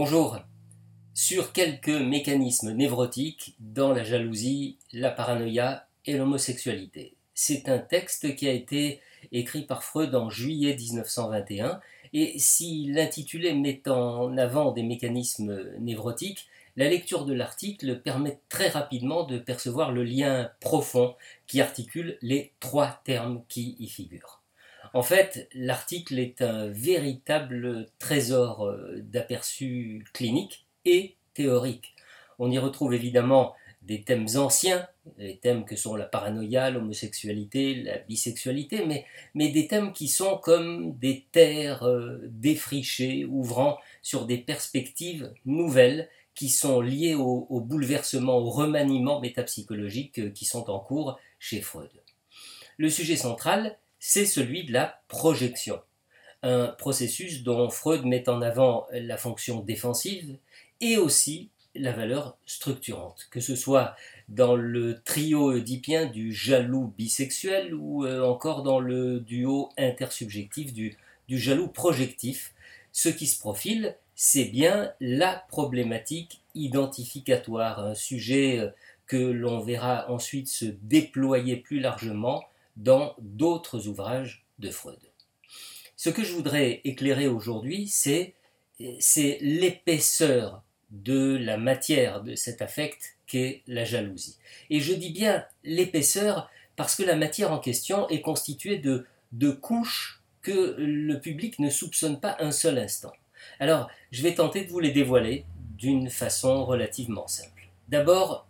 [0.00, 0.38] Bonjour.
[1.12, 7.16] Sur quelques mécanismes névrotiques dans la jalousie, la paranoïa et l'homosexualité.
[7.34, 9.00] C'est un texte qui a été
[9.32, 11.80] écrit par Freud en juillet 1921
[12.12, 18.68] et si l'intitulé met en avant des mécanismes névrotiques, la lecture de l'article permet très
[18.68, 21.16] rapidement de percevoir le lien profond
[21.48, 24.37] qui articule les trois termes qui y figurent.
[24.94, 31.94] En fait, l'article est un véritable trésor euh, d'aperçus cliniques et théoriques.
[32.38, 37.98] On y retrouve évidemment des thèmes anciens, les thèmes que sont la paranoïa, l'homosexualité, la
[37.98, 38.84] bisexualité,
[39.34, 46.08] mais, des thèmes qui sont comme des terres euh, défrichées, ouvrant sur des perspectives nouvelles
[46.34, 51.60] qui sont liées au, au bouleversement, au remaniement métapsychologique euh, qui sont en cours chez
[51.60, 51.90] Freud.
[52.76, 55.80] Le sujet central, c'est celui de la projection,
[56.42, 60.36] un processus dont Freud met en avant la fonction défensive
[60.80, 63.94] et aussi la valeur structurante, que ce soit
[64.28, 70.96] dans le trio oedipien du jaloux bisexuel ou euh, encore dans le duo intersubjectif du,
[71.28, 72.52] du jaloux projectif.
[72.92, 78.70] Ce qui se profile, c'est bien la problématique identificatoire, un sujet euh,
[79.06, 82.44] que l'on verra ensuite se déployer plus largement
[82.78, 84.98] dans d'autres ouvrages de Freud.
[85.96, 88.34] Ce que je voudrais éclairer aujourd'hui, c'est,
[89.40, 94.38] l'épaisseur de la matière de cet affect qu'est la jalousie.
[94.70, 99.50] Et je dis bien l'épaisseur parce que la matière en question est constituée de, de
[99.50, 103.12] couches que le public ne soupçonne pas un seul instant.
[103.58, 105.44] Alors, je vais tenter de vous les dévoiler
[105.76, 107.68] d'une façon relativement simple.
[107.88, 108.47] D'abord,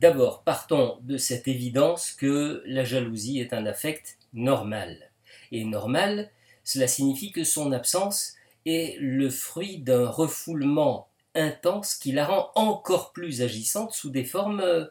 [0.00, 5.10] D'abord, partons de cette évidence que la jalousie est un affect normal.
[5.52, 6.30] Et normal,
[6.64, 8.34] cela signifie que son absence
[8.66, 14.88] est le fruit d'un refoulement intense qui la rend encore plus agissante sous des formes,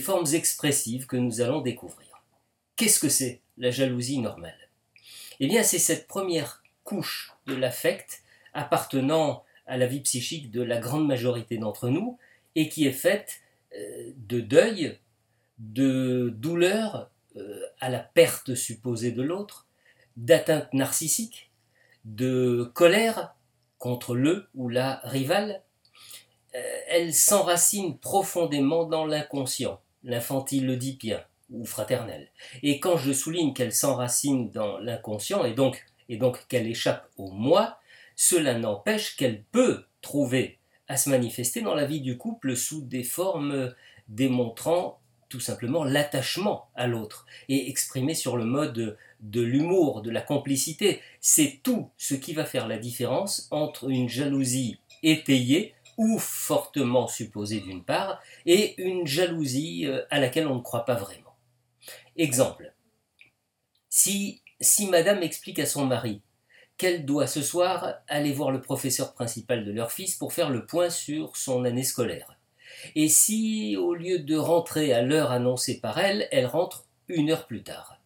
[0.00, 2.22] formes expressives que nous allons découvrir.
[2.76, 4.68] Qu'est-ce que c'est la jalousie normale?
[5.40, 8.22] Eh bien, c'est cette première couche de l'affect
[8.54, 12.18] appartenant à la vie psychique de la grande majorité d'entre nous
[12.54, 13.41] et qui est faite euh,
[14.16, 14.98] de deuil,
[15.58, 19.66] de douleur euh, à la perte supposée de l'autre,
[20.16, 21.50] d'atteinte narcissique,
[22.04, 23.34] de colère
[23.78, 25.62] contre le ou la rivale.
[26.54, 32.30] Euh, elle s'enracine profondément dans l'inconscient, l'infantile oedipien ou fraternel.
[32.62, 37.30] Et quand je souligne qu'elle s'enracine dans l'inconscient et donc, et donc qu'elle échappe au
[37.30, 37.78] moi,
[38.16, 40.58] cela n'empêche qu'elle peut trouver
[40.92, 43.74] à se manifester dans la vie du couple sous des formes
[44.08, 50.20] démontrant tout simplement l'attachement à l'autre et exprimé sur le mode de l'humour, de la
[50.20, 51.00] complicité.
[51.22, 57.60] C'est tout ce qui va faire la différence entre une jalousie étayée ou fortement supposée
[57.60, 61.34] d'une part et une jalousie euh, à laquelle on ne croit pas vraiment.
[62.18, 62.74] Exemple.
[63.88, 66.20] Si, si madame explique à son mari
[66.78, 70.66] qu'elle doit ce soir aller voir le professeur principal de leur fils pour faire le
[70.66, 72.36] point sur son année scolaire.
[72.94, 77.46] Et si, au lieu de rentrer à l'heure annoncée par elle, elle rentre une heure
[77.46, 77.98] plus tard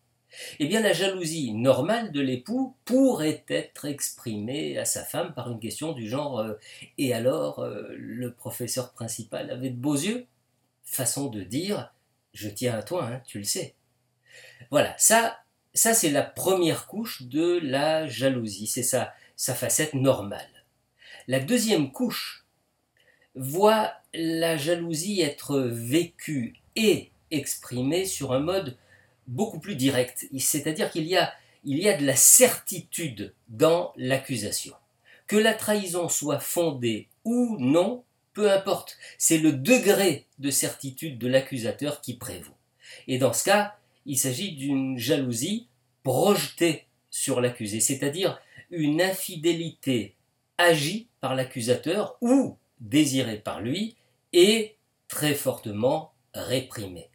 [0.59, 5.61] Eh bien, la jalousie normale de l'époux pourrait être exprimée à sa femme par une
[5.61, 6.55] question du genre euh,
[6.99, 10.27] Et alors, euh, le professeur principal avait de beaux yeux?
[10.85, 11.93] Façon de dire
[12.33, 13.75] Je tiens à toi, hein, tu le sais.
[14.71, 15.39] Voilà, ça,
[15.77, 20.65] ça, c'est la première couche de la jalousie, c'est sa, sa facette normale.
[21.29, 22.47] La deuxième couche
[23.35, 28.77] voit la jalousie être vécue et exprimée sur un mode
[29.27, 31.19] beaucoup plus direct, c'est-à-dire qu'il y
[31.65, 34.75] y a de la certitude dans l'accusation.
[35.27, 41.29] Que la trahison soit fondée ou non, peu importe, c'est le degré de certitude de
[41.29, 42.57] l'accusateur qui prévaut.
[43.09, 43.77] Et dans ce cas,
[44.07, 45.69] il s'agit d'une jalousie
[46.03, 50.15] projetée sur l'accusé, c'est-à-dire une infidélité
[50.59, 53.97] agie par l'accusateur ou désirée par lui
[54.33, 54.77] et
[55.09, 57.11] très fortement réprimée.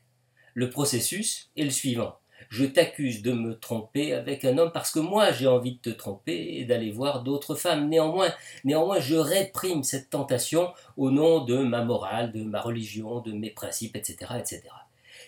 [0.54, 2.18] Le processus est le suivant.
[2.50, 5.90] Je t'accuse de me tromper avec un homme parce que moi j'ai envie de te
[5.90, 7.88] tromper et d'aller voir d'autres femmes.
[7.88, 8.34] Néanmoins,
[8.66, 13.52] néanmoins, je réprime cette tentation au nom de ma morale, de ma religion, de mes
[13.52, 14.64] principes, etc., etc.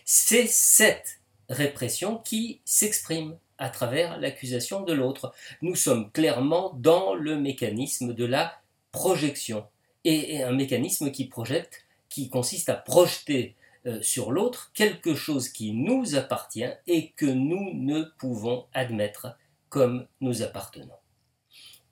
[0.04, 5.34] C'est cette répression qui s'exprime à travers l'accusation de l'autre.
[5.62, 8.60] Nous sommes clairement dans le mécanisme de la
[8.92, 9.66] projection.
[10.06, 13.56] Et, un mécanisme qui projette, qui consiste à projeter
[13.86, 19.38] euh, sur l'autre quelque chose qui nous appartient et que nous ne pouvons admettre
[19.69, 21.00] comme nous appartenant.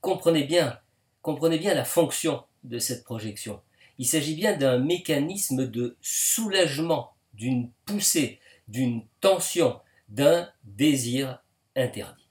[0.02, 0.80] Comprenez bien,
[1.22, 3.62] comprenez bien la fonction de cette projection.
[3.98, 9.80] Il s'agit bien d'un mécanisme de soulagement, d'une poussée, d'une tension,
[10.10, 11.42] d'un désir
[11.76, 12.28] interdit.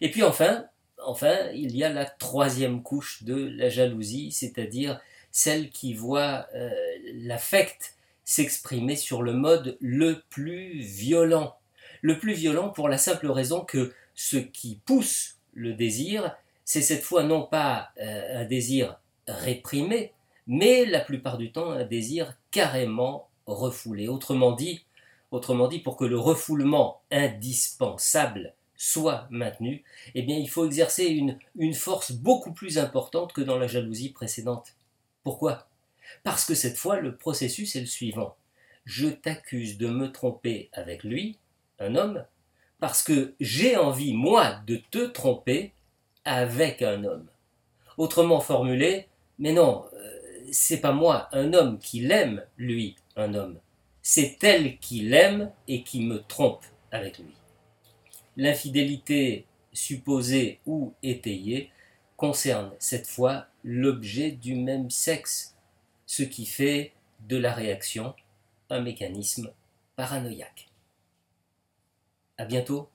[0.00, 0.64] Et puis enfin,
[1.54, 5.00] il y a la troisième couche de la jalousie, c'est-à-dire
[5.30, 6.70] celle qui voit euh,
[7.14, 11.56] l'affect s'exprimer sur le mode le plus violent.
[12.02, 17.02] Le plus violent pour la simple raison que ce qui pousse le désir, c'est cette
[17.02, 20.12] fois non pas euh, un désir réprimé,
[20.46, 24.08] mais la plupart du temps un désir carrément refoulé.
[24.08, 24.84] Autrement dit,
[25.34, 29.82] autrement dit, pour que le refoulement indispensable soit maintenu,
[30.14, 34.74] eh bien il faut exercer une, force beaucoup plus importante que dans la jalousie précédente.
[35.24, 35.66] Pourquoi?
[36.22, 38.36] Parce que cette fois, le processus est le suivant.
[38.84, 41.38] Je t'accuse de me tromper avec lui,
[41.80, 42.24] un homme,
[42.78, 45.72] parce que j'ai envie, moi, de te tromper
[46.24, 47.26] avec un homme.
[47.96, 49.08] Autrement formulé,
[49.38, 50.20] mais non, euh,
[50.52, 53.58] c'est pas moi, un homme qui l'aime, lui, un homme.
[54.06, 56.62] C'est elle qui l'aime et qui me trompe
[56.92, 57.32] avec lui.
[58.36, 61.70] L'infidélité supposée ou étayée
[62.18, 65.56] concerne cette fois l'objet du même sexe,
[66.04, 68.14] ce qui fait de la réaction
[68.68, 69.50] un mécanisme
[69.96, 70.68] paranoïaque.
[72.36, 72.90] À bientôt